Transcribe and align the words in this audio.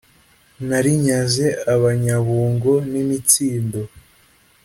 narinyaze 0.67 1.47
abanyabungo 1.73 2.73
ni 2.91 3.01
mitsindo 3.07 3.79